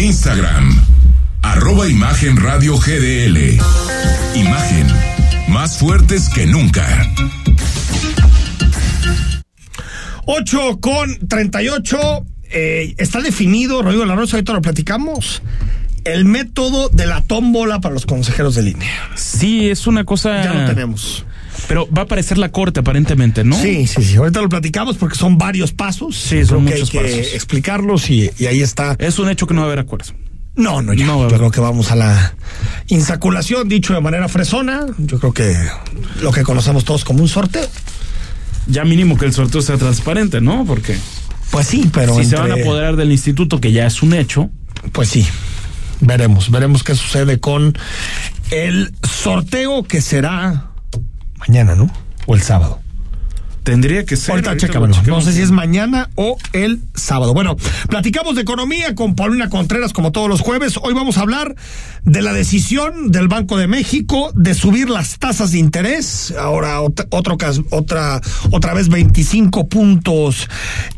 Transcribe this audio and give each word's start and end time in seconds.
Instagram, 0.00 0.82
arroba 1.42 1.86
Imagen 1.86 2.38
Radio 2.38 2.78
GDL. 2.78 3.60
Imagen, 4.34 4.86
más 5.48 5.76
fuertes 5.76 6.30
que 6.30 6.46
nunca. 6.46 7.06
8 10.24 10.80
con 10.80 11.28
38. 11.28 12.24
Eh, 12.50 12.94
está 12.96 13.20
definido, 13.20 13.82
Rodrigo 13.82 14.06
La 14.06 14.14
Rosa, 14.14 14.38
ahorita 14.38 14.54
lo 14.54 14.62
platicamos. 14.62 15.42
El 16.04 16.24
método 16.24 16.88
de 16.88 17.04
la 17.04 17.20
tómbola 17.20 17.80
para 17.80 17.92
los 17.92 18.06
consejeros 18.06 18.54
de 18.54 18.62
línea. 18.62 19.10
Sí, 19.16 19.68
es 19.68 19.86
una 19.86 20.04
cosa. 20.04 20.42
Ya 20.42 20.54
lo 20.54 20.64
tenemos. 20.64 21.26
Pero 21.68 21.88
va 21.92 22.02
a 22.02 22.04
aparecer 22.04 22.38
la 22.38 22.50
corte, 22.50 22.80
aparentemente, 22.80 23.44
¿no? 23.44 23.56
Sí, 23.60 23.86
sí, 23.86 24.02
sí. 24.02 24.16
Ahorita 24.16 24.40
lo 24.40 24.48
platicamos 24.48 24.96
porque 24.96 25.16
son 25.16 25.38
varios 25.38 25.72
pasos. 25.72 26.16
Sí, 26.16 26.44
son 26.44 26.64
Creo 26.64 26.74
que 26.76 26.80
muchos 26.82 26.94
hay 26.94 27.10
que 27.10 27.18
pasos. 27.20 27.34
explicarlos 27.34 28.10
y, 28.10 28.30
y 28.38 28.46
ahí 28.46 28.60
está. 28.60 28.96
Es 28.98 29.18
un 29.18 29.28
hecho 29.30 29.46
que 29.46 29.54
no 29.54 29.60
va 29.60 29.66
a 29.66 29.70
haber 29.72 29.78
acuerdo. 29.80 30.12
No, 30.56 30.82
no, 30.82 30.92
ya. 30.92 31.06
No, 31.06 31.28
yo 31.28 31.36
creo 31.36 31.50
que 31.50 31.60
vamos 31.60 31.90
a 31.92 31.96
la 31.96 32.34
insaculación, 32.88 33.68
dicho 33.68 33.94
de 33.94 34.00
manera 34.00 34.28
fresona. 34.28 34.86
Yo 34.98 35.18
creo 35.20 35.32
que 35.32 35.56
lo 36.20 36.32
que 36.32 36.42
conocemos 36.42 36.84
todos 36.84 37.04
como 37.04 37.22
un 37.22 37.28
sorteo. 37.28 37.66
Ya 38.66 38.84
mínimo 38.84 39.16
que 39.16 39.24
el 39.26 39.32
sorteo 39.32 39.62
sea 39.62 39.76
transparente, 39.78 40.40
¿no? 40.40 40.64
Porque 40.66 40.96
Pues 41.50 41.66
sí, 41.66 41.88
pero 41.92 42.16
si 42.16 42.24
se 42.24 42.36
van 42.36 42.50
a 42.52 42.54
apoderar 42.56 42.96
del 42.96 43.10
instituto, 43.12 43.60
que 43.60 43.72
ya 43.72 43.86
es 43.86 44.02
un 44.02 44.12
hecho, 44.12 44.50
Pues 44.92 45.08
sí, 45.08 45.26
veremos, 46.00 46.50
veremos 46.50 46.82
qué 46.82 46.94
sucede 46.94 47.38
con 47.40 47.76
el 48.50 48.92
sorteo 49.08 49.84
que 49.84 50.00
será 50.00 50.69
mañana, 51.40 51.74
¿no? 51.74 51.90
O 52.26 52.34
el 52.34 52.42
sábado. 52.42 52.80
tendría 53.62 54.04
que 54.06 54.16
ser. 54.16 54.30
Ahorita 54.32 54.56
chécamelo. 54.56 54.96
No 55.06 55.20
sé 55.20 55.32
si 55.34 55.42
es 55.42 55.50
mañana 55.50 56.08
o 56.16 56.38
el 56.54 56.80
sábado. 56.94 57.34
Bueno, 57.34 57.56
platicamos 57.88 58.34
de 58.34 58.40
economía 58.42 58.94
con 58.94 59.14
Paulina 59.14 59.50
Contreras 59.50 59.92
como 59.92 60.12
todos 60.12 60.28
los 60.30 60.40
jueves. 60.40 60.78
Hoy 60.82 60.94
vamos 60.94 61.18
a 61.18 61.20
hablar 61.20 61.54
de 62.04 62.22
la 62.22 62.32
decisión 62.32 63.12
del 63.12 63.28
Banco 63.28 63.58
de 63.58 63.66
México 63.68 64.32
de 64.34 64.54
subir 64.54 64.88
las 64.88 65.18
tasas 65.18 65.52
de 65.52 65.58
interés. 65.58 66.32
Ahora 66.40 66.80
ot- 66.80 67.06
otro 67.10 67.36
otra 67.70 68.20
otra 68.50 68.72
vez 68.74 68.88
25 68.88 69.68
puntos 69.68 70.48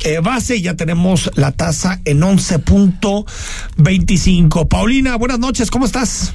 eh, 0.05 0.21
base 0.23 0.57
y 0.57 0.63
ya 0.63 0.75
tenemos 0.75 1.31
la 1.35 1.51
tasa 1.53 2.01
en 2.05 2.21
11.25. 2.21 4.69
Paulina, 4.69 5.17
buenas 5.17 5.41
noches, 5.41 5.69
¿cómo 5.71 5.85
estás? 5.85 6.33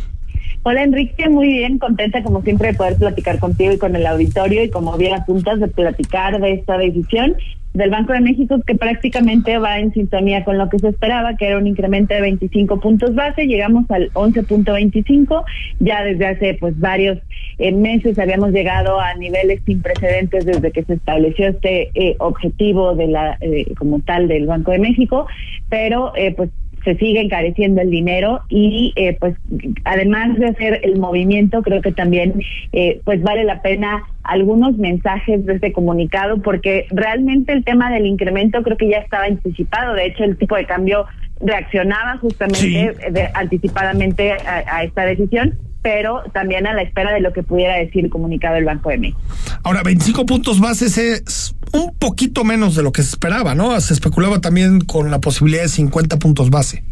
Hola 0.69 0.83
Enrique, 0.83 1.29
muy 1.29 1.47
bien, 1.47 1.77
contenta 1.77 2.21
como 2.23 2.41
siempre 2.41 2.67
de 2.67 2.73
poder 2.73 2.97
platicar 2.97 3.39
contigo 3.39 3.71
y 3.71 3.77
con 3.77 3.95
el 3.95 4.05
auditorio 4.05 4.65
y 4.65 4.69
como 4.69 4.97
bien 4.97 5.13
apuntas 5.13 5.61
de 5.61 5.69
platicar 5.69 6.41
de 6.41 6.51
esta 6.55 6.77
decisión 6.77 7.37
del 7.73 7.89
Banco 7.89 8.11
de 8.11 8.19
México 8.19 8.59
que 8.67 8.75
prácticamente 8.75 9.59
va 9.59 9.79
en 9.79 9.93
sintonía 9.93 10.43
con 10.43 10.57
lo 10.57 10.67
que 10.67 10.79
se 10.79 10.89
esperaba, 10.89 11.37
que 11.37 11.47
era 11.47 11.57
un 11.57 11.67
incremento 11.67 12.13
de 12.13 12.19
25 12.19 12.81
puntos 12.81 13.15
base, 13.15 13.47
llegamos 13.47 13.89
al 13.89 14.11
11.25, 14.11 15.45
ya 15.79 16.03
desde 16.03 16.27
hace 16.27 16.53
pues 16.55 16.77
varios 16.77 17.17
eh, 17.59 17.71
meses 17.71 18.19
habíamos 18.19 18.51
llegado 18.51 18.99
a 18.99 19.13
niveles 19.13 19.61
sin 19.65 19.81
precedentes 19.81 20.45
desde 20.45 20.73
que 20.73 20.83
se 20.83 20.95
estableció 20.95 21.47
este 21.47 21.91
eh, 21.93 22.17
objetivo 22.19 22.93
de 22.93 23.07
la 23.07 23.37
eh, 23.39 23.73
como 23.77 24.01
tal 24.01 24.27
del 24.27 24.47
Banco 24.47 24.71
de 24.71 24.79
México, 24.79 25.27
pero 25.69 26.11
eh, 26.17 26.33
pues 26.35 26.49
se 26.83 26.95
sigue 26.95 27.21
encareciendo 27.21 27.81
el 27.81 27.89
dinero 27.89 28.41
y 28.49 28.93
eh, 28.95 29.17
pues 29.19 29.35
además 29.83 30.37
de 30.37 30.47
hacer 30.47 30.79
el 30.83 30.97
movimiento 30.99 31.61
creo 31.61 31.81
que 31.81 31.91
también 31.91 32.33
eh, 32.71 33.01
pues 33.03 33.21
vale 33.21 33.43
la 33.43 33.61
pena 33.61 34.03
algunos 34.23 34.77
mensajes 34.77 35.45
de 35.45 35.55
este 35.55 35.71
comunicado 35.73 36.41
porque 36.41 36.85
realmente 36.91 37.51
el 37.53 37.63
tema 37.63 37.91
del 37.91 38.05
incremento 38.05 38.61
creo 38.63 38.77
que 38.77 38.89
ya 38.89 38.97
estaba 38.99 39.25
anticipado 39.25 39.93
de 39.93 40.05
hecho 40.07 40.23
el 40.23 40.37
tipo 40.37 40.55
de 40.55 40.65
cambio 40.65 41.05
reaccionaba 41.41 42.17
justamente 42.17 42.57
Sí. 42.59 42.75
eh, 42.77 42.95
de- 43.11 43.29
anticipadamente 43.33 44.31
a, 44.33 44.63
a 44.77 44.83
esta 44.83 45.03
decisión 45.03 45.55
pero 45.81 46.23
también 46.33 46.67
a 46.67 46.73
la 46.73 46.81
espera 46.81 47.13
de 47.13 47.21
lo 47.21 47.31
que 47.31 47.43
pudiera 47.43 47.75
decir 47.77 48.03
el 48.03 48.09
comunicado 48.09 48.55
del 48.55 48.65
Banco 48.65 48.89
de 48.89 48.97
México. 48.97 49.21
Ahora, 49.63 49.83
25 49.83 50.25
puntos 50.25 50.59
bases 50.59 50.97
es 50.97 51.55
un 51.73 51.93
poquito 51.97 52.43
menos 52.43 52.75
de 52.75 52.83
lo 52.83 52.91
que 52.91 53.03
se 53.03 53.09
esperaba, 53.09 53.55
¿no? 53.55 53.79
Se 53.81 53.93
especulaba 53.93 54.41
también 54.41 54.81
con 54.81 55.11
la 55.11 55.19
posibilidad 55.19 55.63
de 55.63 55.69
50 55.69 56.17
puntos 56.19 56.49
base. 56.49 56.83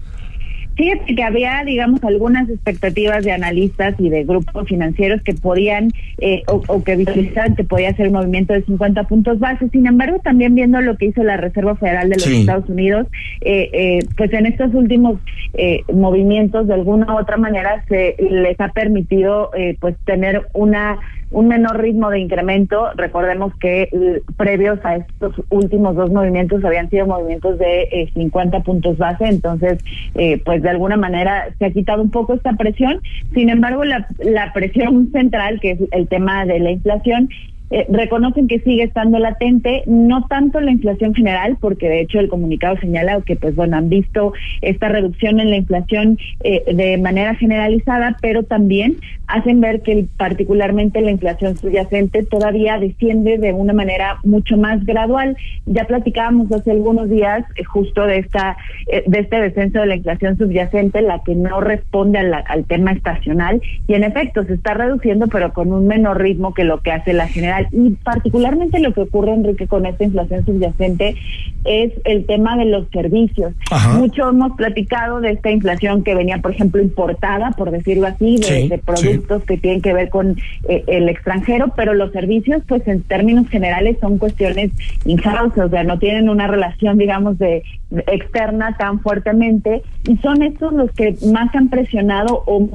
Fíjate 0.78 1.16
que 1.16 1.24
había, 1.24 1.64
digamos, 1.66 2.04
algunas 2.04 2.50
expectativas 2.50 3.24
de 3.24 3.32
analistas 3.32 3.96
y 3.98 4.10
de 4.10 4.26
grupos 4.26 4.68
financieros 4.68 5.22
que 5.22 5.34
podían 5.34 5.94
eh, 6.18 6.44
o, 6.48 6.62
o 6.68 6.84
que 6.84 6.98
visualizaban 6.98 7.56
que 7.56 7.64
podía 7.64 7.92
hacer 7.92 8.08
un 8.08 8.14
movimiento 8.16 8.52
de 8.52 8.62
50 8.66 9.04
puntos 9.06 9.40
base. 9.40 9.70
Sin 9.70 9.88
embargo, 9.88 10.20
también 10.22 10.54
viendo 10.54 10.82
lo 10.82 10.98
que 10.98 11.06
hizo 11.06 11.24
la 11.24 11.38
Reserva 11.38 11.78
Federal 11.78 12.10
de 12.10 12.16
los 12.16 12.24
Sí. 12.26 12.42
Estados 12.42 12.68
Unidos, 12.68 13.08
eh, 13.40 13.70
eh, 13.72 14.00
pues 14.18 14.34
en 14.34 14.48
estos 14.48 14.74
últimos 14.74 15.18
eh, 15.54 15.80
movimientos, 15.94 16.68
de 16.68 16.74
alguna 16.74 17.16
u 17.16 17.20
otra 17.20 17.38
manera, 17.38 17.86
se 17.88 18.18
les 18.30 18.60
ha 18.60 18.68
permitido 18.74 19.52
eh, 19.56 19.78
pues 19.80 19.96
tener 20.04 20.42
una 20.52 20.98
un 21.32 21.48
menor 21.48 21.82
ritmo 21.82 22.10
de 22.10 22.20
incremento. 22.20 22.92
Recordemos 22.96 23.54
que 23.58 23.84
eh, 23.84 24.22
previos 24.38 24.80
a 24.84 24.98
estos 24.98 25.34
últimos 25.50 25.96
dos 25.96 26.12
movimientos 26.12 26.64
habían 26.64 26.90
sido 26.90 27.08
movimientos 27.08 27.58
de 27.58 27.84
eh, 27.84 28.10
50 28.14 28.62
puntos 28.62 28.98
base, 28.98 29.26
entonces, 29.26 29.84
eh, 30.16 30.42
pues 30.44 30.62
de 30.62 30.70
alguna 30.70 30.98
manera 30.98 31.48
se 31.60 31.66
ha 31.66 31.72
quitado 31.72 32.02
un 32.02 32.12
poco 32.12 32.34
esta 32.34 32.54
presión. 32.54 33.02
Sin 33.34 33.50
embargo, 33.50 33.84
la, 33.84 34.08
la 34.20 34.54
presión 34.54 35.12
central, 35.12 35.60
que 35.60 35.72
es 35.72 35.80
el 35.92 36.08
tema 36.08 36.46
de 36.46 36.60
la 36.60 36.72
inflación, 36.72 37.30
eh, 37.72 37.86
reconocen 37.90 38.48
que 38.48 38.60
sigue 38.60 38.84
estando 38.84 39.20
latente, 39.20 39.84
no 39.88 40.26
tanto 40.28 40.60
la 40.62 40.72
inflación 40.72 41.14
general, 41.14 41.58
porque 41.60 41.90
de 41.90 42.02
hecho 42.02 42.20
el 42.20 42.30
comunicado 42.30 42.78
señala 42.78 43.22
que, 43.22 43.36
pues 43.36 43.56
bueno, 43.56 43.78
han 43.78 43.90
visto 43.90 44.34
esta 44.62 44.90
reducción 44.90 45.40
en 45.40 45.50
la 45.50 45.58
inflación 45.58 46.18
eh, 46.44 46.64
de 46.74 46.98
manera 46.98 47.36
generalizada, 47.36 48.18
pero 48.22 48.44
también 48.44 48.98
hacen 49.28 49.62
ver 49.62 49.82
que 49.82 50.06
particularmente 50.18 51.02
la 51.02 51.12
inflación 51.12 51.58
subyacente 51.58 52.24
todavía 52.24 52.78
desciende 52.78 53.38
de 53.38 53.54
una 53.54 53.74
manera 53.74 54.18
mucho 54.24 54.58
más 54.58 54.86
gradual. 54.86 55.36
Ya 55.66 55.86
platicábamos 55.86 56.52
hace 56.52 56.72
algunos 56.72 57.10
días 57.10 57.44
eh, 57.56 57.64
justo 57.64 58.06
de 58.06 58.20
esta 58.20 58.58
eh, 58.88 59.04
de 59.08 59.20
este 59.20 59.42
descenso 59.42 59.80
de 59.80 59.88
la 59.88 59.96
inflación 59.96 60.38
subyacente, 60.38 61.02
la 61.02 61.22
que 61.24 61.36
no 61.36 61.62
responde 61.62 62.20
al 62.20 62.66
tema 62.66 62.92
estacional 62.92 63.62
y 63.88 63.94
en 63.94 64.04
efecto 64.04 64.44
se 64.44 64.54
está 64.54 64.74
reduciendo, 64.74 65.28
pero 65.28 65.54
con 65.54 65.72
un 65.72 65.88
menor 65.88 66.22
ritmo 66.22 66.54
que 66.54 66.64
lo 66.64 66.82
que 66.82 66.92
hace 66.92 67.14
la 67.14 67.28
general 67.28 67.55
y 67.72 67.92
particularmente 67.92 68.80
lo 68.80 68.94
que 68.94 69.02
ocurre 69.02 69.34
Enrique 69.34 69.68
con 69.68 69.86
esta 69.86 70.04
inflación 70.04 70.46
subyacente 70.46 71.16
es 71.64 71.94
el 72.04 72.26
tema 72.26 72.58
de 72.58 72.66
los 72.66 72.88
servicios. 72.90 73.54
Ajá. 73.72 73.98
Mucho 73.98 74.30
hemos 74.30 74.56
platicado 74.56 75.22
de 75.22 75.32
esta 75.32 75.52
inflación 75.52 76.04
que 76.04 76.16
venía, 76.16 76.38
por 76.40 76.52
ejemplo, 76.52 76.82
importada, 76.82 77.52
por 77.52 77.72
decirlo 77.72 78.08
así, 78.08 78.38
de, 78.38 78.44
Sí, 78.46 78.68
de 78.68 78.78
productos 78.78 79.44
que 79.44 79.58
tienen 79.58 79.82
que 79.82 79.94
ver 79.94 80.10
con 80.10 80.38
eh, 80.70 80.84
el 80.88 81.10
extranjero, 81.10 81.74
pero 81.76 81.94
los 81.94 82.12
servicios, 82.12 82.62
pues 82.68 82.88
en 82.88 83.02
términos 83.04 83.48
generales 83.50 83.98
son 84.00 84.18
cuestiones 84.18 84.72
in-house, 85.06 85.58
o 85.58 85.70
sea, 85.70 85.84
no 85.84 86.00
tienen 86.00 86.30
una 86.30 86.48
relación, 86.48 86.98
digamos, 86.98 87.38
de, 87.40 87.64
de 87.90 88.04
externa 88.08 88.76
tan 88.78 89.00
fuertemente 89.00 89.82
y 90.08 90.18
son 90.18 90.44
estos 90.44 90.74
los 90.74 90.92
que 90.92 91.16
más 91.32 91.54
han 91.56 91.70
presionado 91.70 92.44
o 92.46 92.70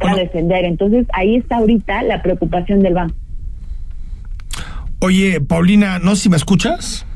Bueno. 0.00 0.16
a 0.16 0.20
descender. 0.20 0.64
Entonces 0.64 1.06
ahí 1.12 1.36
está 1.36 1.56
ahorita 1.56 2.02
la 2.02 2.22
preocupación 2.22 2.80
del 2.80 2.94
banco. 2.94 3.14
Oye, 5.00 5.40
Paulina, 5.40 5.98
no 5.98 6.14
sé 6.16 6.22
si 6.24 6.28
me 6.28 6.36
escuchas. 6.36 7.06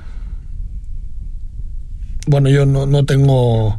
Bueno, 2.27 2.49
yo 2.49 2.65
no, 2.67 2.87
no 2.87 3.05
tengo. 3.05 3.79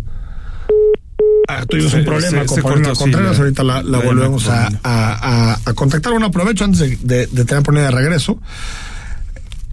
Ah, 1.47 1.63
tuvimos 1.67 1.91
Se- 1.91 1.99
un 1.99 2.05
problema 2.05 2.41
se- 2.41 2.45
con 2.45 2.55
se 2.55 2.61
Paulina 2.63 2.87
cortó, 2.89 2.99
Contreras. 3.03 3.39
Ahorita 3.39 3.63
la, 3.63 3.81
la 3.83 3.97
la 3.99 4.05
volvemos 4.05 4.47
a, 4.49 4.67
a- 4.67 4.71
a- 4.83 5.59
a 5.65 5.73
contactar. 5.73 6.11
Bueno, 6.11 6.27
aprovecho 6.27 6.63
antes 6.65 6.79
de, 6.79 6.97
de, 6.97 7.27
de 7.27 7.45
tener 7.45 7.63
Paulina 7.63 7.85
de 7.85 7.91
regreso. 7.91 8.39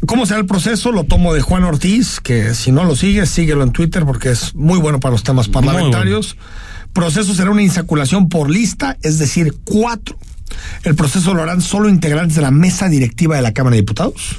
¿Cómo 0.07 0.27
será 0.27 0.41
el 0.41 0.47
proceso? 0.47 0.91
Lo 0.91 1.05
tomo 1.05 1.33
de 1.33 1.41
Juan 1.43 1.63
Ortiz, 1.65 2.19
que 2.21 2.55
si 2.55 2.73
no 2.73 2.85
lo 2.85 2.97
sigues, 2.97 3.29
síguelo 3.31 3.63
en 3.63 3.71
Twitter 3.73 4.05
porque 4.05 4.31
es 4.31 4.55
muy 4.55 4.79
bueno 4.79 4.99
para 4.99 5.13
los 5.13 5.23
temas 5.23 5.47
Muy 5.49 5.55
parlamentarios. 5.55 6.37
Proceso 6.93 7.35
será 7.35 7.51
una 7.51 7.63
insaculación 7.63 8.29
por 8.29 8.51
lista, 8.51 8.99
es 9.03 9.19
decir, 9.19 9.55
cuatro. 9.65 10.19
El 10.85 10.95
proceso 10.95 11.35
lo 11.35 11.43
harán 11.43 11.61
solo 11.63 11.89
integrantes 11.89 12.37
de 12.37 12.43
la 12.43 12.51
mesa 12.51 12.89
directiva 12.89 13.37
de 13.37 13.43
la 13.43 13.53
Cámara 13.53 13.75
de 13.75 13.83
Diputados. 13.83 14.37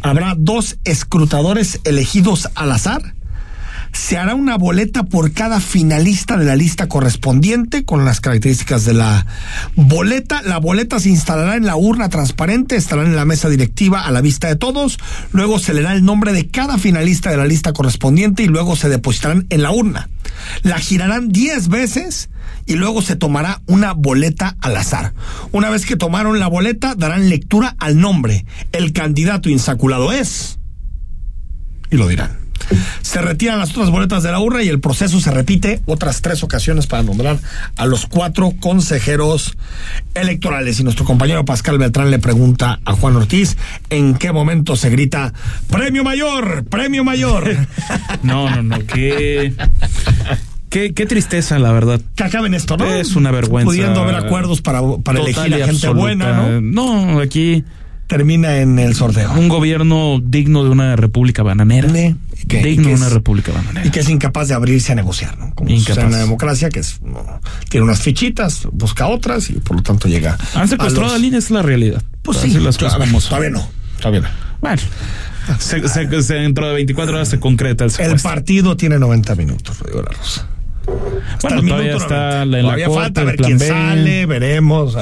Habrá 0.00 0.34
dos 0.36 0.78
escrutadores 0.84 1.80
elegidos 1.84 2.48
al 2.54 2.72
azar. 2.72 3.14
Se 3.92 4.16
hará 4.16 4.34
una 4.34 4.56
boleta 4.56 5.04
por 5.04 5.32
cada 5.32 5.60
finalista 5.60 6.36
de 6.36 6.44
la 6.44 6.56
lista 6.56 6.88
correspondiente 6.88 7.84
con 7.84 8.04
las 8.04 8.20
características 8.20 8.84
de 8.84 8.94
la 8.94 9.26
boleta. 9.76 10.42
La 10.42 10.58
boleta 10.58 10.98
se 10.98 11.10
instalará 11.10 11.56
en 11.56 11.66
la 11.66 11.76
urna 11.76 12.08
transparente, 12.08 12.76
estará 12.76 13.02
en 13.02 13.14
la 13.14 13.24
mesa 13.24 13.48
directiva 13.48 14.06
a 14.06 14.10
la 14.10 14.22
vista 14.22 14.48
de 14.48 14.56
todos. 14.56 14.98
Luego 15.32 15.58
se 15.58 15.74
leerá 15.74 15.92
el 15.92 16.04
nombre 16.04 16.32
de 16.32 16.48
cada 16.48 16.78
finalista 16.78 17.30
de 17.30 17.36
la 17.36 17.46
lista 17.46 17.72
correspondiente 17.72 18.42
y 18.42 18.48
luego 18.48 18.76
se 18.76 18.88
depositarán 18.88 19.46
en 19.50 19.62
la 19.62 19.72
urna. 19.72 20.08
La 20.62 20.78
girarán 20.78 21.28
10 21.28 21.68
veces 21.68 22.30
y 22.66 22.74
luego 22.74 23.02
se 23.02 23.16
tomará 23.16 23.62
una 23.66 23.92
boleta 23.92 24.56
al 24.60 24.76
azar. 24.76 25.12
Una 25.52 25.70
vez 25.70 25.84
que 25.84 25.96
tomaron 25.96 26.38
la 26.38 26.48
boleta, 26.48 26.94
darán 26.94 27.28
lectura 27.28 27.76
al 27.78 28.00
nombre. 28.00 28.46
El 28.72 28.92
candidato 28.92 29.48
insaculado 29.48 30.12
es 30.12 30.58
y 31.90 31.96
lo 31.96 32.08
dirán. 32.08 32.41
Se 33.02 33.20
retiran 33.20 33.58
las 33.58 33.70
otras 33.70 33.90
boletas 33.90 34.22
de 34.22 34.32
la 34.32 34.40
urna 34.40 34.62
y 34.62 34.68
el 34.68 34.80
proceso 34.80 35.20
se 35.20 35.30
repite 35.30 35.80
otras 35.86 36.22
tres 36.22 36.42
ocasiones 36.42 36.86
para 36.86 37.02
nombrar 37.02 37.38
a 37.76 37.86
los 37.86 38.06
cuatro 38.06 38.52
consejeros 38.60 39.56
electorales. 40.14 40.80
Y 40.80 40.84
nuestro 40.84 41.04
compañero 41.04 41.44
Pascal 41.44 41.78
Beltrán 41.78 42.10
le 42.10 42.18
pregunta 42.18 42.80
a 42.84 42.92
Juan 42.92 43.16
Ortiz 43.16 43.56
en 43.90 44.14
qué 44.14 44.32
momento 44.32 44.76
se 44.76 44.90
grita 44.90 45.32
premio 45.68 46.04
mayor, 46.04 46.64
premio 46.64 47.04
mayor. 47.04 47.42
No, 48.22 48.48
no, 48.48 48.62
no, 48.62 48.86
qué, 48.86 49.52
qué, 50.68 50.92
qué 50.94 51.06
tristeza, 51.06 51.58
la 51.58 51.72
verdad. 51.72 52.00
que 52.14 52.24
acaben 52.24 52.54
esto, 52.54 52.76
¿no? 52.76 52.92
Es 52.92 53.16
una 53.16 53.30
vergüenza. 53.30 53.66
Pudiendo 53.66 54.00
haber 54.00 54.14
acuerdos 54.14 54.62
para, 54.62 54.80
para 55.02 55.20
elegir 55.20 55.54
a 55.54 55.58
gente 55.58 55.70
absoluta. 55.70 56.00
buena, 56.00 56.32
¿no? 56.32 56.60
No, 56.60 57.20
aquí 57.20 57.64
Termina 58.16 58.58
en 58.58 58.78
el 58.78 58.94
sorteo. 58.94 59.32
un 59.32 59.48
gobierno 59.48 60.20
digno 60.22 60.64
de 60.64 60.70
una 60.70 60.96
república 60.96 61.42
bananera. 61.42 61.88
Digno 62.46 62.88
de 62.88 62.94
una 62.94 63.08
república 63.08 63.52
bananera. 63.52 63.86
Y 63.86 63.90
que 63.90 64.00
es 64.00 64.08
incapaz 64.08 64.48
de 64.48 64.54
abrirse 64.54 64.92
a 64.92 64.94
negociar, 64.94 65.38
¿no? 65.38 65.54
Como 65.54 65.70
Incapaz. 65.70 66.10
la 66.10 66.18
democracia, 66.18 66.68
que 66.70 66.80
es, 66.80 67.00
no, 67.02 67.40
tiene 67.68 67.84
unas 67.84 68.00
fichitas, 68.02 68.66
busca 68.72 69.06
otras 69.06 69.48
y 69.50 69.54
por 69.54 69.76
lo 69.76 69.82
tanto 69.82 70.08
llega. 70.08 70.36
Han 70.54 70.68
secuestrado 70.68 71.06
a 71.06 71.10
a 71.10 71.12
los- 71.12 71.12
la 71.12 71.18
línea, 71.24 71.38
es 71.38 71.50
la 71.50 71.62
realidad. 71.62 72.02
Pues 72.22 72.38
sí, 72.38 72.50
las 72.58 72.76
cosas 72.78 72.94
a 72.94 72.98
ver, 72.98 73.10
todavía 73.10 73.50
no, 73.50 73.68
todavía 73.98 74.20
no. 74.22 74.28
Bueno, 74.60 74.82
se- 75.58 75.88
se- 75.88 76.22
se- 76.22 76.34
dentro 76.34 76.66
de 76.68 76.74
24 76.74 77.14
horas 77.14 77.28
se 77.28 77.38
concreta 77.40 77.84
el 77.84 77.90
El 77.90 77.96
secuestro. 77.96 78.30
partido 78.30 78.76
tiene 78.76 78.98
90 78.98 79.34
minutos, 79.36 79.78
Rodrigo 79.78 80.02
La 80.02 80.10
Rosa. 80.16 80.46
Hasta 80.82 81.48
Bueno, 81.48 81.60
el 81.62 81.68
todavía 81.68 81.86
minuto 81.94 82.04
está 82.04 82.44
90. 82.44 82.58
en 82.58 82.66
la 82.66 82.72
corte, 82.86 83.00
falta 83.00 83.20
el 83.20 83.26
ver 83.28 83.36
quién 83.36 83.58
B. 83.58 83.68
sale, 83.68 84.26
veremos. 84.26 84.96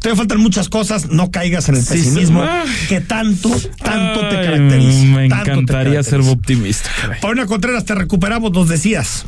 Todavía 0.00 0.16
faltan 0.16 0.40
muchas 0.40 0.68
cosas, 0.68 1.10
no 1.10 1.30
caigas 1.30 1.68
en 1.68 1.76
el 1.76 1.82
Sí, 1.82 1.94
pesimismo 1.94 2.42
sí. 2.42 2.48
Ah. 2.50 2.64
que 2.88 3.00
tanto, 3.00 3.50
tanto 3.82 4.20
te 4.28 4.34
caracteriza. 4.36 5.04
Me 5.06 5.28
tanto 5.28 5.50
encantaría 5.52 6.02
ser 6.02 6.20
optimista. 6.20 6.88
Paulina 7.20 7.46
Contreras, 7.46 7.84
te 7.84 7.94
recuperamos, 7.94 8.52
nos 8.52 8.68
decías. 8.68 9.26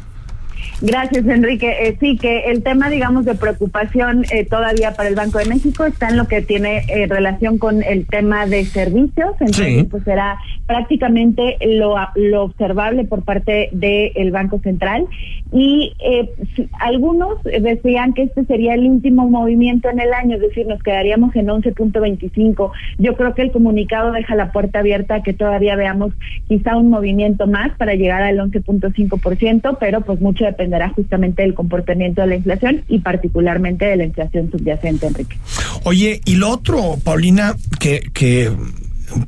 Gracias, 0.82 1.26
Enrique. 1.26 1.70
Eh, 1.82 1.96
sí, 2.00 2.16
que 2.16 2.44
el 2.50 2.62
tema, 2.62 2.88
digamos, 2.88 3.26
de 3.26 3.34
preocupación 3.34 4.24
eh, 4.32 4.46
todavía 4.46 4.92
para 4.94 5.10
el 5.10 5.14
Banco 5.14 5.38
de 5.38 5.44
México 5.44 5.84
está 5.84 6.08
en 6.08 6.16
lo 6.16 6.26
que 6.26 6.40
tiene 6.40 6.84
eh, 6.88 7.06
relación 7.06 7.58
con 7.58 7.82
el 7.82 8.06
tema 8.06 8.46
de 8.46 8.64
servicios. 8.64 9.32
Entonces, 9.40 9.66
Sí. 9.80 9.84
pues 9.90 10.04
será 10.04 10.38
prácticamente 10.66 11.56
lo, 11.66 11.96
lo 12.14 12.44
observable 12.44 13.04
por 13.04 13.24
parte 13.24 13.68
del 13.72 14.30
Banco 14.30 14.58
Central. 14.60 15.06
Y 15.52 15.92
eh, 15.98 16.30
algunos 16.78 17.42
decían 17.42 18.14
que 18.14 18.22
este 18.22 18.44
sería 18.44 18.74
el 18.74 18.86
último 18.86 19.28
movimiento 19.28 19.90
en 19.90 20.00
el 20.00 20.14
año, 20.14 20.36
es 20.36 20.42
decir, 20.42 20.66
nos 20.66 20.82
quedaríamos 20.82 21.34
en 21.36 21.48
11.25. 21.48 22.70
Yo 22.98 23.16
creo 23.16 23.34
que 23.34 23.42
el 23.42 23.50
comunicado 23.50 24.12
deja 24.12 24.34
la 24.34 24.52
puerta 24.52 24.78
abierta 24.78 25.16
a 25.16 25.22
que 25.22 25.32
todavía 25.34 25.76
veamos 25.76 26.12
quizá 26.48 26.76
un 26.76 26.88
movimiento 26.88 27.46
más 27.46 27.76
para 27.76 27.94
llegar 27.94 28.22
al 28.22 28.38
11.5%, 28.38 29.76
pero 29.78 30.00
pues 30.02 30.20
mucho 30.20 30.46
dependerá 30.70 30.88
justamente 30.90 31.43
del 31.43 31.55
comportamiento 31.55 32.20
de 32.22 32.28
la 32.28 32.34
inflación 32.37 32.82
y 32.88 33.00
particularmente 33.00 33.84
de 33.87 33.96
la 33.96 34.05
inflación 34.05 34.50
subyacente, 34.50 35.06
Enrique. 35.06 35.37
Oye, 35.84 36.20
y 36.25 36.37
lo 36.37 36.50
otro, 36.50 36.96
Paulina, 37.02 37.55
que, 37.78 38.00
que 38.14 38.50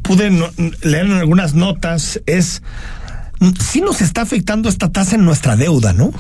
pude 0.03 0.31
no- 0.31 0.51
leer 0.83 1.07
en 1.07 1.13
algunas 1.13 1.55
notas 1.55 2.21
es, 2.27 2.63
sí 3.61 3.81
nos 3.81 4.01
está 4.01 4.23
afectando 4.23 4.69
esta 4.69 4.91
tasa 4.91 5.17
en 5.17 5.25
nuestra 5.25 5.57
deuda, 5.57 5.93
¿no? 5.93 6.13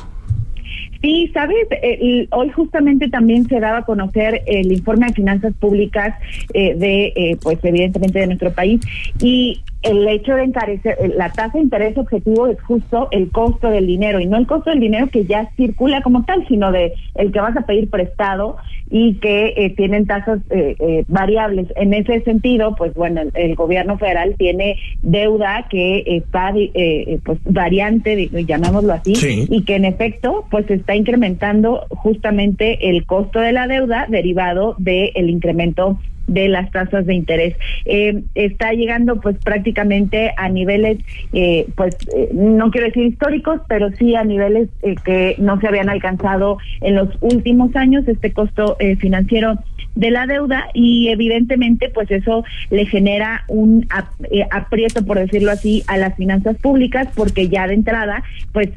Sí, 1.00 1.30
sabes, 1.34 1.56
Eh, 1.82 2.28
hoy 2.30 2.48
justamente 2.50 3.08
también 3.08 3.48
se 3.48 3.58
daba 3.58 3.78
a 3.78 3.84
conocer 3.84 4.42
el 4.46 4.70
informe 4.70 5.06
de 5.08 5.14
finanzas 5.14 5.52
públicas 5.58 6.14
eh, 6.54 6.74
de, 6.76 7.12
eh, 7.16 7.36
pues 7.42 7.58
evidentemente 7.64 8.20
de 8.20 8.26
nuestro 8.28 8.52
país 8.52 8.80
y 9.20 9.60
el 9.82 10.06
hecho 10.08 10.34
de 10.34 10.44
encarecer, 10.44 10.96
eh, 11.00 11.12
la 11.16 11.30
tasa 11.32 11.52
de 11.58 11.60
interés 11.64 11.96
objetivo 11.98 12.46
es 12.46 12.60
justo 12.62 13.08
el 13.10 13.30
costo 13.30 13.68
del 13.70 13.86
dinero 13.86 14.20
y 14.20 14.26
no 14.26 14.36
el 14.38 14.46
costo 14.46 14.70
del 14.70 14.80
dinero 14.80 15.08
que 15.08 15.24
ya 15.24 15.50
circula 15.56 16.02
como 16.02 16.24
tal, 16.24 16.46
sino 16.48 16.70
de 16.72 16.92
el 17.14 17.32
que 17.32 17.40
vas 17.40 17.56
a 17.56 17.66
pedir 17.66 17.90
prestado 17.90 18.56
y 18.90 19.14
que 19.14 19.54
eh, 19.56 19.70
tienen 19.74 20.06
tasas 20.06 20.40
eh, 20.50 20.76
eh, 20.78 21.04
variables. 21.08 21.66
En 21.76 21.94
ese 21.94 22.20
sentido, 22.22 22.74
pues 22.76 22.92
bueno, 22.94 23.22
el, 23.22 23.30
el 23.34 23.54
gobierno 23.54 23.96
federal 23.98 24.34
tiene 24.36 24.76
deuda 25.02 25.66
que 25.70 26.04
está 26.06 26.50
eh, 26.50 26.70
eh, 26.74 27.18
pues 27.24 27.38
variante, 27.44 28.28
llamémoslo 28.44 28.92
así, 28.92 29.14
Sí. 29.14 29.46
y 29.50 29.64
que 29.64 29.76
en 29.76 29.84
efecto 29.86 30.44
pues 30.50 30.70
está 30.70 30.94
incrementando 30.94 31.86
justamente 31.90 32.90
el 32.90 33.06
costo 33.06 33.40
de 33.40 33.52
la 33.52 33.66
deuda 33.66 34.06
derivado 34.08 34.74
del 34.78 35.30
incremento 35.30 35.98
de 36.32 36.48
las 36.48 36.70
tasas 36.70 37.06
de 37.06 37.14
interés. 37.14 37.54
Eh, 37.84 38.22
está 38.34 38.72
llegando 38.72 39.20
pues 39.20 39.36
prácticamente 39.42 40.32
a 40.36 40.48
niveles, 40.48 40.98
eh, 41.32 41.66
pues 41.76 41.96
eh, 42.16 42.28
no 42.32 42.70
quiero 42.70 42.86
decir 42.88 43.04
históricos, 43.06 43.60
pero 43.68 43.90
sí 43.98 44.14
a 44.14 44.24
niveles 44.24 44.68
eh, 44.82 44.94
que 45.04 45.34
no 45.38 45.60
se 45.60 45.68
habían 45.68 45.88
alcanzado 45.88 46.58
en 46.80 46.94
los 46.96 47.08
últimos 47.20 47.74
años, 47.76 48.06
este 48.08 48.32
costo 48.32 48.76
financiero 48.98 49.58
de 49.94 50.10
la 50.10 50.26
deuda 50.26 50.68
y 50.72 51.08
evidentemente 51.08 51.90
pues 51.90 52.10
eso 52.10 52.44
le 52.70 52.86
genera 52.86 53.44
un 53.48 53.86
ap- 53.90 54.14
aprieto 54.50 55.04
por 55.04 55.18
decirlo 55.18 55.50
así 55.50 55.82
a 55.86 55.98
las 55.98 56.16
finanzas 56.16 56.56
públicas 56.56 57.08
porque 57.14 57.48
ya 57.48 57.66
de 57.66 57.74
entrada 57.74 58.22
pues 58.52 58.70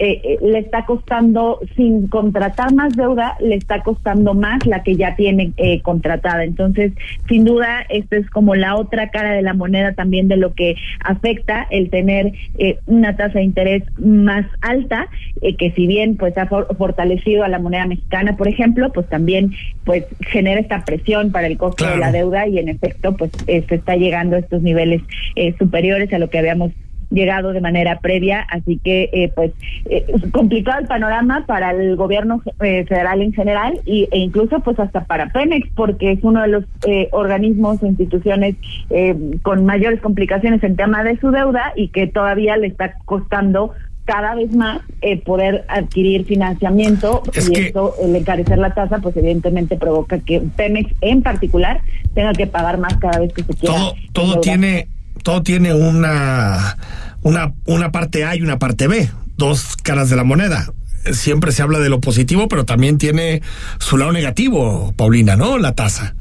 eh, 0.00 0.20
eh, 0.24 0.38
le 0.42 0.58
está 0.58 0.86
costando, 0.86 1.60
sin 1.76 2.08
contratar 2.08 2.72
más 2.74 2.96
deuda, 2.96 3.36
le 3.38 3.54
está 3.54 3.82
costando 3.82 4.32
más 4.34 4.64
la 4.66 4.82
que 4.82 4.96
ya 4.96 5.14
tiene 5.14 5.52
eh, 5.58 5.80
contratada. 5.82 6.42
Entonces, 6.44 6.92
sin 7.28 7.44
duda, 7.44 7.82
esto 7.90 8.16
es 8.16 8.28
como 8.30 8.54
la 8.54 8.76
otra 8.76 9.10
cara 9.10 9.32
de 9.32 9.42
la 9.42 9.52
moneda 9.54 9.92
también 9.92 10.26
de 10.28 10.38
lo 10.38 10.54
que 10.54 10.74
afecta 11.04 11.66
el 11.70 11.90
tener 11.90 12.32
eh, 12.58 12.78
una 12.86 13.14
tasa 13.16 13.38
de 13.40 13.44
interés 13.44 13.82
más 13.98 14.46
alta, 14.62 15.08
eh, 15.42 15.54
que 15.56 15.70
si 15.72 15.86
bien 15.86 16.16
pues 16.16 16.36
ha 16.38 16.46
for- 16.46 16.74
fortalecido 16.76 17.44
a 17.44 17.48
la 17.48 17.58
moneda 17.58 17.86
mexicana, 17.86 18.36
por 18.36 18.48
ejemplo, 18.48 18.90
pues 18.92 19.06
también 19.08 19.52
pues 19.84 20.06
genera 20.20 20.60
esta 20.60 20.84
presión 20.84 21.30
para 21.30 21.46
el 21.46 21.58
costo 21.58 21.84
Claro. 21.84 21.94
de 21.94 22.00
la 22.00 22.12
deuda 22.12 22.46
y 22.48 22.58
en 22.58 22.68
efecto 22.70 23.16
pues 23.16 23.30
eh, 23.46 23.64
se 23.68 23.74
está 23.74 23.96
llegando 23.96 24.36
a 24.36 24.38
estos 24.38 24.62
niveles 24.62 25.02
eh, 25.36 25.54
superiores 25.58 26.12
a 26.12 26.18
lo 26.18 26.30
que 26.30 26.38
habíamos 26.38 26.72
llegado 27.10 27.52
de 27.52 27.60
manera 27.60 27.98
previa, 28.00 28.46
así 28.50 28.78
que 28.82 29.10
eh, 29.12 29.32
pues 29.34 29.52
eh, 29.86 30.06
complicado 30.32 30.80
el 30.80 30.86
panorama 30.86 31.44
para 31.46 31.72
el 31.72 31.96
gobierno 31.96 32.42
eh, 32.60 32.84
federal 32.86 33.20
en 33.22 33.32
general 33.32 33.80
y, 33.84 34.08
e 34.10 34.18
incluso 34.18 34.60
pues 34.60 34.78
hasta 34.78 35.04
para 35.04 35.28
Pemex 35.30 35.68
porque 35.74 36.12
es 36.12 36.20
uno 36.22 36.42
de 36.42 36.48
los 36.48 36.64
eh, 36.86 37.08
organismos 37.12 37.82
o 37.82 37.86
instituciones 37.86 38.56
eh, 38.90 39.16
con 39.42 39.64
mayores 39.64 40.00
complicaciones 40.00 40.62
en 40.62 40.76
tema 40.76 41.02
de 41.04 41.18
su 41.18 41.30
deuda 41.30 41.72
y 41.76 41.88
que 41.88 42.06
todavía 42.06 42.56
le 42.56 42.68
está 42.68 42.94
costando 43.04 43.72
cada 44.04 44.34
vez 44.34 44.52
más 44.54 44.80
eh, 45.02 45.20
poder 45.22 45.64
adquirir 45.68 46.24
financiamiento 46.24 47.22
Es 47.32 47.48
y 47.48 47.58
esto 47.58 47.94
el 48.02 48.16
encarecer 48.16 48.58
la 48.58 48.74
tasa 48.74 48.98
pues 48.98 49.16
evidentemente 49.16 49.76
provoca 49.76 50.18
que 50.18 50.40
Pemex 50.40 50.92
en 51.00 51.22
particular 51.22 51.80
tenga 52.14 52.32
que 52.32 52.48
pagar 52.48 52.78
más 52.78 52.96
cada 52.96 53.20
vez 53.20 53.32
que 53.32 53.44
se 53.44 53.54
quiera 53.54 53.76
Todo, 54.12 54.40
tiene, 54.40 54.88
todo 55.22 55.42
tiene 55.42 55.74
una, 55.74 56.76
una, 57.22 57.52
una 57.66 57.92
parte 57.92 58.24
A 58.24 58.36
y 58.36 58.42
una 58.42 58.58
parte 58.58 58.88
B, 58.88 59.08
dos 59.36 59.76
caras 59.82 60.10
de 60.10 60.16
la 60.16 60.24
moneda. 60.24 60.66
Siempre 61.12 61.52
se 61.52 61.62
habla 61.62 61.78
de 61.78 61.88
lo 61.88 62.00
positivo, 62.00 62.46
pero 62.48 62.64
también 62.64 62.98
tiene 62.98 63.40
su 63.78 63.96
lado 63.96 64.12
negativo, 64.12 64.92
Paulina, 64.96 65.36
¿no? 65.36 65.56
La 65.58 65.72
tasa. 65.72 66.14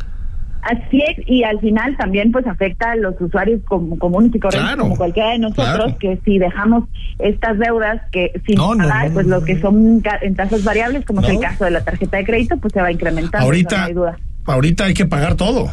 Así 0.61 1.01
es, 1.01 1.25
y 1.25 1.43
al 1.43 1.59
final 1.61 1.95
también 1.97 2.33
pues 2.33 2.45
afecta 2.45 2.91
a 2.91 2.95
los 2.97 3.15
usuarios 3.19 3.61
como 3.65 3.97
comunes 3.97 4.35
y 4.35 4.39
corrientes 4.39 4.67
Claro, 4.67 4.83
como 4.83 4.97
cualquiera 4.97 5.29
de 5.31 5.39
nosotros, 5.39 5.65
claro. 5.65 5.97
que 5.97 6.19
si 6.25 6.37
dejamos 6.37 6.83
estas 7.17 7.57
deudas 7.59 8.01
que 8.11 8.33
sin 8.45 8.55
No, 8.55 8.75
pagar, 8.75 9.07
no, 9.07 9.13
pues 9.13 9.25
no, 9.25 9.35
lo 9.35 9.39
no. 9.41 9.45
que 9.45 9.59
son 9.61 10.03
en 10.21 10.35
tasas 10.35 10.63
variables, 10.65 11.05
como 11.05 11.21
es 11.21 11.29
el 11.29 11.39
caso 11.39 11.63
de 11.63 11.71
la 11.71 11.81
tarjeta 11.83 12.17
de 12.17 12.25
crédito, 12.25 12.57
pues 12.57 12.73
se 12.73 12.81
va 12.81 12.91
incrementando, 12.91 13.37
eso 13.37 13.41
no 13.41 13.45
Ahorita, 13.45 13.83
hay 13.85 13.93
duda. 13.93 14.19
ahorita 14.45 14.83
hay 14.85 14.93
que 14.93 15.05
pagar 15.05 15.35
todo. 15.35 15.71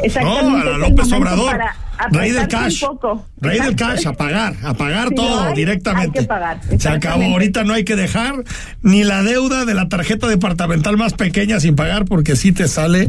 Exactamente, 0.00 0.50
No, 0.50 0.56
a 0.58 0.64
la 0.64 0.78
López 0.78 1.08
momento 1.08 1.16
Obrador. 1.16 1.60
Rey 2.10 2.32
del 2.32 2.48
cash. 2.48 2.82
Rey 3.40 3.60
del 3.60 3.76
cash, 3.76 4.06
a 4.06 4.12
pagar, 4.14 4.56
a 4.64 4.74
pagar 4.74 5.08
Si 5.10 5.14
todo 5.14 5.42
hay, 5.42 5.54
directamente. 5.54 6.18
hay 6.18 6.24
que 6.24 6.28
pagar, 6.28 6.60
Se 6.78 6.88
acabó. 6.88 7.22
Ahorita 7.22 7.62
no 7.64 7.74
hay 7.74 7.84
que 7.84 7.94
dejar 7.96 8.34
ni 8.82 9.04
la 9.04 9.22
deuda 9.22 9.64
de 9.64 9.74
la 9.74 9.88
tarjeta 9.88 10.26
departamental 10.26 10.96
más 10.96 11.12
pequeña 11.12 11.60
sin 11.60 11.76
pagar 11.76 12.04
porque 12.06 12.34
sí 12.34 12.50
te 12.52 12.66
sale, 12.66 13.08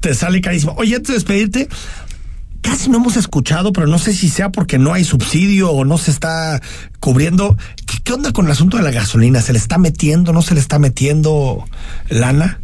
te 0.00 0.14
sale 0.14 0.40
carísimo. 0.42 0.74
Oye, 0.76 0.96
antes 0.96 1.08
de 1.08 1.14
despedirte, 1.14 1.68
casi 2.60 2.90
no 2.90 2.98
hemos 2.98 3.16
escuchado, 3.16 3.72
pero 3.72 3.86
no 3.86 3.98
sé 3.98 4.12
si 4.12 4.28
sea 4.28 4.50
porque 4.50 4.78
no 4.78 4.92
hay 4.92 5.04
subsidio 5.04 5.70
o 5.70 5.84
no 5.86 5.96
se 5.96 6.10
está 6.10 6.60
cubriendo. 7.00 7.56
¿Qué, 7.86 7.98
qué 8.02 8.12
onda 8.12 8.32
con 8.32 8.44
el 8.44 8.52
asunto 8.52 8.76
de 8.76 8.82
la 8.82 8.90
gasolina? 8.90 9.40
¿Se 9.40 9.52
le 9.54 9.58
está 9.58 9.78
metiendo, 9.78 10.34
no 10.34 10.42
se 10.42 10.52
le 10.54 10.60
está 10.60 10.78
metiendo 10.78 11.64
lana? 12.10 12.60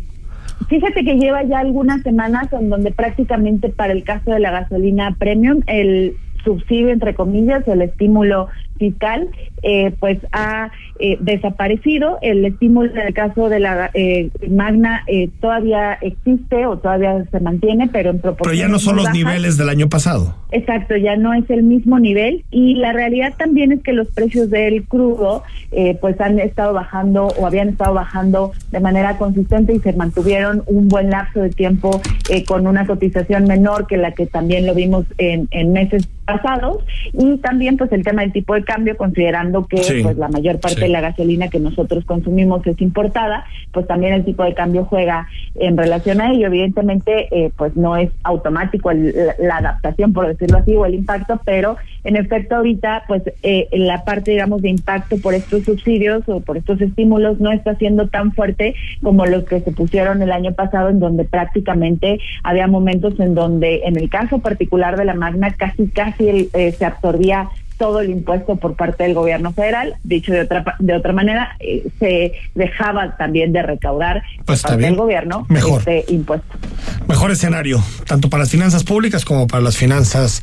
Fíjate 0.69 1.05
que 1.05 1.17
lleva 1.17 1.43
ya 1.43 1.61
algunas 1.61 2.03
semanas 2.03 2.53
en 2.53 2.71
donde 2.71 2.93
prácticamente 2.93 3.71
para 3.71 3.93
el 3.93 4.05
caso 4.05 4.31
de 4.31 4.41
la 4.41 4.51
gasolina 4.51 5.17
premium, 5.19 5.63
el 5.67 6.17
subsidio, 6.45 6.91
entre 6.91 7.15
comillas, 7.15 7.67
el 7.69 7.83
estímulo 7.83 8.49
fiscal 8.81 9.29
eh, 9.63 9.95
pues 10.01 10.19
ha 10.33 10.73
eh, 10.99 11.19
desaparecido. 11.21 12.19
El 12.23 12.45
estímulo 12.45 12.91
en 12.91 12.99
el 12.99 13.15
caso 13.15 13.49
de 13.49 13.61
la 13.61 13.91
eh, 13.95 14.31
Magna 14.49 15.05
eh, 15.07 15.29
todavía 15.41 15.99
existe 16.01 16.67
o 16.67 16.79
todavía 16.79 17.25
se 17.31 17.41
mantiene, 17.41 17.89
pero 17.93 18.11
en 18.11 18.21
proporción. 18.21 18.53
Pero 18.53 18.67
ya 18.67 18.69
no 18.69 18.79
son 18.79 18.97
los 18.97 19.13
niveles 19.13 19.57
del 19.57 19.69
año 19.69 19.89
pasado. 19.89 20.35
Exacto, 20.51 20.97
ya 20.97 21.17
no 21.17 21.33
es 21.35 21.49
el 21.51 21.63
mismo 21.63 22.01
nivel 22.01 22.45
y 22.51 22.75
la 22.75 22.93
realidad 22.93 23.35
también 23.37 23.71
es 23.71 23.83
que 23.83 23.93
los 23.93 24.09
precios 24.09 24.51
del 24.51 24.85
crudo 24.85 25.45
eh, 25.71 25.97
pues 26.01 26.21
han 26.21 26.41
estado 26.41 26.73
bajando 26.73 27.29
o 27.39 27.47
habían 27.47 27.69
estado 27.69 27.95
bajando 27.95 28.53
de 28.73 28.81
manera 28.81 29.17
consistente 29.19 29.75
y 29.75 29.79
se 29.79 29.93
mantuvieron 29.93 30.63
un 30.67 30.89
buen 30.89 31.11
lapso 31.11 31.41
de 31.41 31.51
tiempo 31.51 32.01
eh, 32.31 32.45
con 32.45 32.67
una 32.67 32.87
cotización 32.87 33.45
menor 33.45 33.87
que 33.87 33.97
la 33.97 34.13
que 34.13 34.27
también 34.27 34.67
lo 34.67 34.75
vimos 34.75 35.05
en, 35.19 35.49
en 35.51 35.73
meses 35.73 36.09
pasados 36.25 36.85
y 37.13 37.39
también 37.39 37.77
pues 37.77 37.91
el 37.93 38.05
tema 38.05 38.23
del 38.23 38.33
tipo 38.33 38.55
de 38.55 38.63
cambio 38.63 38.97
considerando 38.97 39.67
que 39.67 39.79
Sí, 39.83 40.01
pues 40.03 40.17
la 40.17 40.29
mayor 40.29 40.61
parte 40.61 40.77
sí. 40.77 40.83
de 40.83 40.89
la 40.89 41.01
gasolina 41.01 41.49
que 41.49 41.59
nosotros 41.59 42.05
consumimos 42.05 42.65
es 42.67 42.81
importada 42.81 43.45
pues 43.73 43.87
también 43.89 44.13
el 44.15 44.25
tipo 44.25 44.45
de 44.45 44.55
cambio 44.55 44.85
juega 44.85 45.27
en 45.57 45.77
relación 45.77 46.21
a 46.21 46.31
ello 46.33 46.47
evidentemente 46.47 47.27
eh, 47.33 47.51
pues 47.57 47.75
no 47.77 47.97
es 47.97 48.11
automático 48.23 48.93
el- 48.93 49.13
la, 49.17 49.35
la 49.41 49.57
adaptación 49.57 50.13
por 50.13 50.29
decirlo 50.29 50.59
así 50.59 50.77
o 50.77 50.87
el 50.87 50.95
impacto 50.95 51.41
pero 51.45 51.77
en 52.05 52.15
efecto 52.17 52.55
ahorita 52.57 53.03
pues 53.09 53.23
eh, 53.43 53.67
la 53.73 54.05
parte 54.05 54.31
digamos 54.31 54.63
de 54.63 54.69
impacto 54.71 55.17
por 55.19 55.35
estos 55.35 55.65
subsidios 55.65 56.23
o 56.29 56.39
por 56.41 56.57
estos 56.59 56.81
estímulos 56.81 57.41
no 57.41 57.51
está 57.51 57.75
siendo 57.75 58.07
tan 58.07 58.31
fuerte 58.33 58.75
como 59.03 59.27
los 59.27 59.45
que 59.45 59.61
se 59.63 59.73
pusieron 59.73 60.23
el 60.23 60.31
año 60.31 60.53
pasado 60.53 60.91
en 60.91 61.01
donde 61.01 61.25
prácticamente 61.25 62.20
había 62.43 62.67
momentos 62.67 63.19
en 63.21 63.35
donde 63.35 63.83
en 63.85 63.97
el 63.97 64.09
caso 64.09 64.39
particular 64.39 64.97
de 64.97 65.05
la 65.05 65.15
Magna 65.15 65.53
casi 65.55 65.89
casi 65.89 66.29
el, 66.29 66.51
eh, 66.55 66.73
se 66.73 66.85
absorbía 66.85 67.49
todo 67.81 68.01
el 68.01 68.11
impuesto 68.11 68.57
por 68.57 68.77
parte 68.77 69.05
del 69.05 69.15
gobierno 69.15 69.55
federal, 69.55 69.95
dicho 70.05 70.33
de 70.33 70.43
otra 70.43 70.77
de 70.79 70.95
otra 70.95 71.15
manera, 71.15 71.57
eh, 71.61 71.89
se 71.99 72.33
dejaba 72.55 73.17
también 73.17 73.55
de 73.55 73.63
recaudar 73.63 74.23
Pues 74.45 74.61
por 74.61 74.73
parte 74.73 74.85
del 74.85 74.97
gobierno 74.97 75.47
Mejor. 75.49 75.79
este 75.79 76.05
impuesto. 76.13 76.47
Mejor 77.09 77.31
escenario, 77.31 77.83
tanto 78.07 78.29
para 78.29 78.43
las 78.43 78.51
finanzas 78.51 78.85
públicas 78.85 79.25
como 79.25 79.47
para 79.47 79.63
las 79.63 79.79
finanzas 79.79 80.43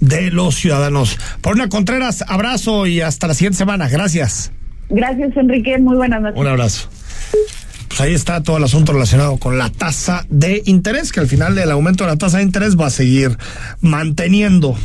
de 0.00 0.30
los 0.30 0.56
ciudadanos. 0.56 1.18
Paulina 1.40 1.70
Contreras, 1.70 2.22
abrazo 2.28 2.86
y 2.86 3.00
hasta 3.00 3.28
la 3.28 3.34
siguiente 3.34 3.56
semana. 3.56 3.88
Gracias. 3.88 4.52
Gracias, 4.90 5.34
Enrique. 5.38 5.78
Muy 5.78 5.96
buenas 5.96 6.20
noches. 6.20 6.38
Un 6.38 6.46
abrazo. 6.46 6.90
Pues 7.94 8.08
ahí 8.08 8.14
está 8.14 8.42
todo 8.42 8.56
el 8.56 8.64
asunto 8.64 8.92
relacionado 8.92 9.36
con 9.36 9.56
la 9.56 9.70
tasa 9.70 10.26
de 10.28 10.64
interés, 10.66 11.12
que 11.12 11.20
al 11.20 11.28
final 11.28 11.56
el 11.56 11.70
aumento 11.70 12.02
de 12.02 12.10
la 12.10 12.16
tasa 12.16 12.38
de 12.38 12.42
interés 12.42 12.76
va 12.76 12.86
a 12.86 12.90
seguir 12.90 13.38
manteniendo 13.82 14.76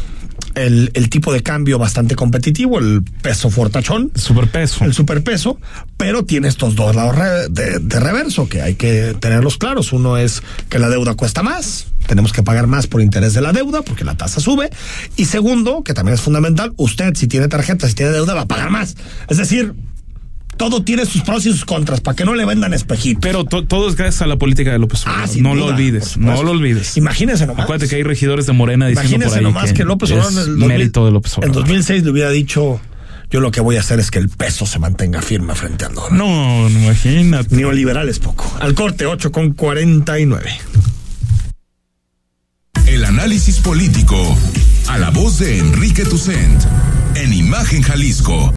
el, 0.53 0.91
el 0.93 1.09
tipo 1.09 1.33
de 1.33 1.41
cambio 1.41 1.79
bastante 1.79 2.13
competitivo, 2.15 2.77
el 2.77 3.01
peso 3.23 3.49
fortachón. 3.49 4.11
Superpeso. 4.13 4.85
el 4.85 4.93
superpeso, 4.93 5.59
pero 5.97 6.23
tiene 6.23 6.49
estos 6.49 6.75
dos 6.75 6.95
lados 6.95 7.15
re- 7.15 7.47
de, 7.49 7.79
de 7.79 7.99
reverso 7.99 8.47
que 8.47 8.61
hay 8.61 8.75
que 8.75 9.15
tenerlos 9.19 9.57
claros. 9.57 9.91
Uno 9.91 10.15
es 10.17 10.43
que 10.69 10.77
la 10.77 10.87
deuda 10.89 11.15
cuesta 11.15 11.41
más, 11.41 11.87
tenemos 12.05 12.31
que 12.31 12.43
pagar 12.43 12.67
más 12.67 12.85
por 12.85 13.01
interés 13.01 13.33
de 13.33 13.41
la 13.41 13.53
deuda 13.53 13.81
porque 13.81 14.03
la 14.05 14.17
tasa 14.17 14.39
sube. 14.39 14.69
Y 15.15 15.25
segundo, 15.25 15.83
que 15.83 15.95
también 15.95 16.13
es 16.13 16.21
fundamental, 16.21 16.73
usted 16.77 17.15
si 17.15 17.25
tiene 17.27 17.47
tarjeta, 17.47 17.87
si 17.87 17.95
tiene 17.95 18.11
deuda, 18.11 18.35
va 18.35 18.41
a 18.41 18.47
pagar 18.47 18.69
más. 18.69 18.95
Es 19.29 19.37
decir, 19.37 19.73
todo 20.59 20.83
tiene 20.83 21.05
sus 21.05 21.21
pros 21.23 21.45
y 21.45 21.51
sus 21.51 21.63
contras, 21.63 22.01
para 22.01 22.15
que 22.17 22.25
no 22.25 22.35
le 22.35 22.43
vendan 22.45 22.73
espejitos. 22.73 23.21
Pero 23.21 23.45
to- 23.45 23.63
todo 23.65 23.87
es 23.89 23.95
gracias 23.95 24.21
a 24.23 24.27
la 24.27 24.35
política 24.35 24.71
de 24.73 24.77
López 24.77 25.03
Obrador. 25.07 25.23
Ah, 25.29 25.31
no 25.39 25.55
lo 25.55 25.65
olvides, 25.67 26.09
por 26.15 26.21
no 26.21 26.43
lo 26.43 26.51
olvides. 26.51 26.97
Imagínese 26.97 27.47
nomás. 27.47 27.63
Acuérdate 27.63 27.89
que 27.89 27.95
hay 27.95 28.03
regidores 28.03 28.45
de 28.45 28.51
Morena 28.53 28.87
diciendo 28.87 29.09
por 29.09 29.15
Imagínese 29.15 29.37
ahí 29.39 29.43
nomás 29.45 29.71
que, 29.73 29.83
López 29.85 30.11
Obrador 30.11 30.31
es 30.31 30.37
en 30.37 30.43
el 30.43 30.49
2000 30.59 30.67
mérito 30.67 31.05
de 31.05 31.11
López 31.11 31.31
en 31.33 31.37
Obrador. 31.45 31.61
2006 31.63 32.03
le 32.03 32.11
hubiera 32.11 32.29
dicho, 32.29 32.81
yo 33.31 33.39
lo 33.39 33.51
que 33.51 33.61
voy 33.61 33.77
a 33.77 33.79
hacer 33.79 33.99
es 34.01 34.11
que 34.11 34.19
el 34.19 34.27
peso 34.27 34.65
se 34.65 34.79
mantenga 34.79 35.21
firme 35.21 35.55
frente 35.55 35.85
al 35.85 35.95
dólar. 35.95 36.11
No, 36.11 36.69
imagínate. 36.69 37.55
Neoliberal 37.55 38.09
es 38.09 38.19
poco. 38.19 38.53
Al 38.59 38.73
corte, 38.73 39.05
8 39.05 39.31
con 39.31 39.53
49. 39.53 40.51
El 42.85 43.05
análisis 43.05 43.57
político. 43.59 44.37
A 44.87 44.97
la 44.97 45.09
voz 45.11 45.39
de 45.39 45.59
Enrique 45.59 46.03
Tucent. 46.03 46.63
En 47.15 47.33
Imagen 47.33 47.81
Jalisco. 47.81 48.47